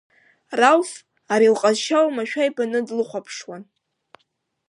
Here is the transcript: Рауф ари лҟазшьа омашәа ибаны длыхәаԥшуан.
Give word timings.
Рауф 0.59 0.89
ари 1.33 1.53
лҟазшьа 1.53 1.99
омашәа 2.07 2.47
ибаны 2.47 2.79
длыхәаԥшуан. 2.87 3.63